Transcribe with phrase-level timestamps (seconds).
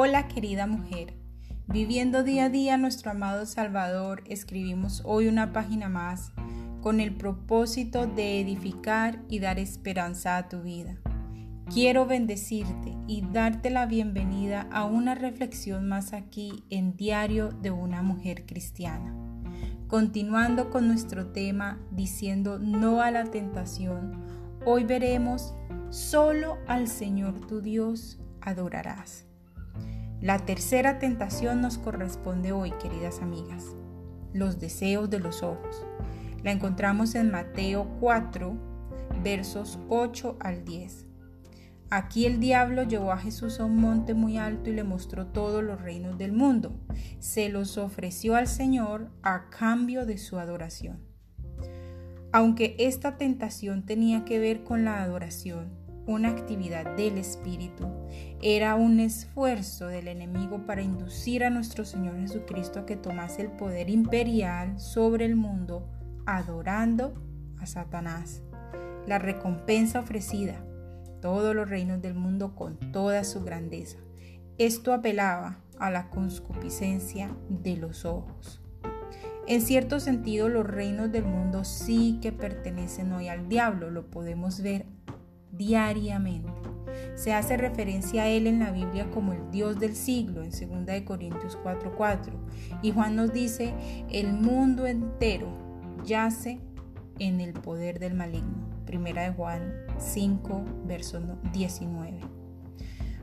[0.00, 1.14] Hola querida mujer,
[1.66, 6.30] viviendo día a día nuestro amado Salvador, escribimos hoy una página más
[6.82, 10.98] con el propósito de edificar y dar esperanza a tu vida.
[11.74, 18.00] Quiero bendecirte y darte la bienvenida a una reflexión más aquí en Diario de una
[18.00, 19.16] Mujer Cristiana.
[19.88, 24.22] Continuando con nuestro tema diciendo no a la tentación,
[24.64, 25.54] hoy veremos
[25.90, 29.27] solo al Señor tu Dios adorarás.
[30.20, 33.76] La tercera tentación nos corresponde hoy, queridas amigas,
[34.32, 35.86] los deseos de los ojos.
[36.42, 38.52] La encontramos en Mateo 4,
[39.22, 41.06] versos 8 al 10.
[41.90, 45.62] Aquí el diablo llevó a Jesús a un monte muy alto y le mostró todos
[45.62, 46.72] los reinos del mundo.
[47.20, 50.98] Se los ofreció al Señor a cambio de su adoración.
[52.32, 55.70] Aunque esta tentación tenía que ver con la adoración,
[56.08, 57.86] una actividad del Espíritu,
[58.40, 63.50] era un esfuerzo del enemigo para inducir a nuestro Señor Jesucristo a que tomase el
[63.50, 65.86] poder imperial sobre el mundo,
[66.24, 67.12] adorando
[67.60, 68.42] a Satanás.
[69.06, 70.64] La recompensa ofrecida,
[71.20, 73.98] todos los reinos del mundo con toda su grandeza.
[74.56, 78.62] Esto apelaba a la conscupiscencia de los ojos.
[79.46, 84.62] En cierto sentido, los reinos del mundo sí que pertenecen hoy al diablo, lo podemos
[84.62, 84.86] ver
[85.58, 86.52] diariamente.
[87.14, 91.02] Se hace referencia a él en la Biblia como el Dios del siglo, en 2
[91.04, 92.32] Corintios 4:4.
[92.82, 93.74] Y Juan nos dice,
[94.08, 95.48] el mundo entero
[96.04, 96.60] yace
[97.18, 98.68] en el poder del maligno.
[98.86, 101.20] Primera de Juan 5, verso
[101.52, 102.20] 19.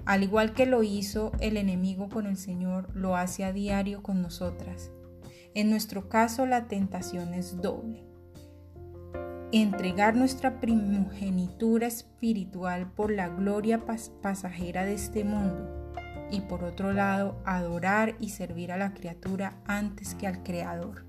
[0.05, 4.21] Al igual que lo hizo el enemigo con el Señor, lo hace a diario con
[4.21, 4.91] nosotras.
[5.55, 8.14] En nuestro caso la tentación es doble
[9.51, 13.85] entregar nuestra primogenitura espiritual por la gloria
[14.21, 15.91] pasajera de este mundo
[16.31, 21.05] y por otro lado adorar y servir a la criatura antes que al Creador.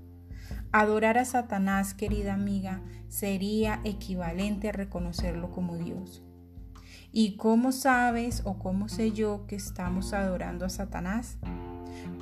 [0.71, 6.23] Adorar a Satanás, querida amiga, sería equivalente a reconocerlo como Dios.
[7.11, 11.37] ¿Y cómo sabes o cómo sé yo que estamos adorando a Satanás?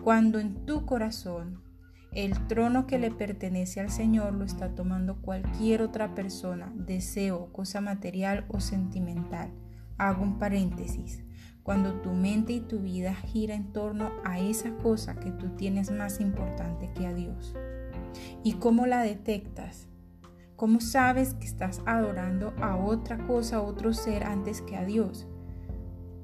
[0.03, 1.61] Cuando en tu corazón
[2.15, 7.81] el trono que le pertenece al Señor lo está tomando cualquier otra persona, deseo, cosa
[7.81, 9.51] material o sentimental.
[9.97, 11.25] Hago un paréntesis.
[11.61, 15.91] Cuando tu mente y tu vida gira en torno a esa cosa que tú tienes
[15.91, 17.53] más importante que a Dios.
[18.45, 19.89] ¿Y cómo la detectas?
[20.55, 25.27] ¿Cómo sabes que estás adorando a otra cosa, a otro ser antes que a Dios?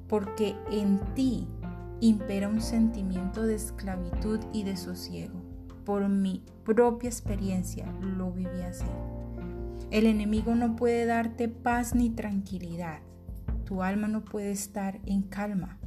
[0.08, 1.50] Porque en ti
[2.00, 5.41] impera un sentimiento de esclavitud y de sosiego
[5.92, 8.86] por mi propia experiencia lo viví así.
[9.90, 13.00] El enemigo no puede darte paz ni tranquilidad.
[13.66, 15.80] Tu alma no puede estar en calma.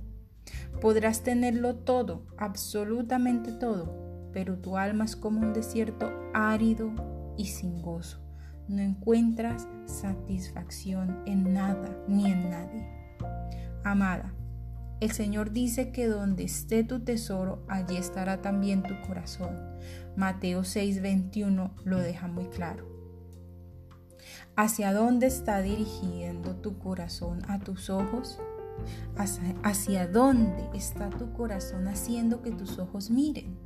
[0.82, 6.92] Podrás tenerlo todo, absolutamente todo, pero tu alma es como un desierto árido
[7.38, 8.20] y sin gozo.
[8.68, 12.86] No encuentras satisfacción en nada ni en nadie.
[13.84, 14.34] Amada,
[15.00, 19.56] el Señor dice que donde esté tu tesoro, allí estará también tu corazón.
[20.16, 22.86] Mateo 6:21 lo deja muy claro.
[24.56, 28.38] ¿Hacia dónde está dirigiendo tu corazón a tus ojos?
[29.16, 33.56] ¿Hacia, dónde está tu corazón haciendo que tus ojos miren?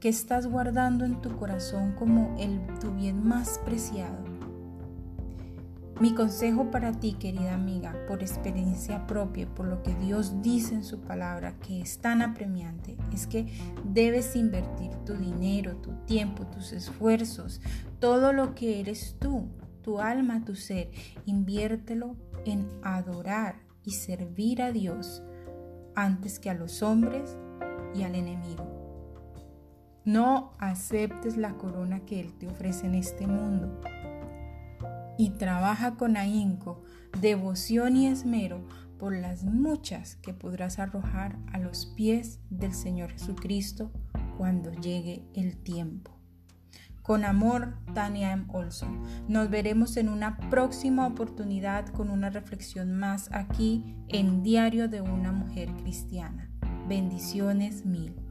[0.00, 4.33] ¿Qué estás guardando en tu corazón como el, tu bien más preciado?
[6.00, 10.82] Mi consejo para ti, querida amiga, por experiencia propia, por lo que Dios dice en
[10.82, 13.46] su palabra, que es tan apremiante, es que
[13.84, 17.60] debes invertir tu dinero, tu tiempo, tus esfuerzos,
[18.00, 19.46] todo lo que eres tú,
[19.82, 20.90] tu alma, tu ser,
[21.26, 25.22] inviértelo en adorar y servir a Dios
[25.94, 27.36] antes que a los hombres
[27.94, 28.66] y al enemigo.
[30.04, 33.80] No aceptes la corona que Él te ofrece en este mundo
[35.18, 36.82] y trabaja con ahínco,
[37.20, 38.66] devoción y esmero
[38.98, 43.92] por las muchas que podrás arrojar a los pies del Señor Jesucristo
[44.38, 46.12] cuando llegue el tiempo.
[47.02, 48.46] Con amor, Tania M.
[48.48, 49.02] Olson.
[49.28, 55.30] Nos veremos en una próxima oportunidad con una reflexión más aquí en Diario de una
[55.30, 56.50] Mujer Cristiana.
[56.88, 58.23] Bendiciones mil.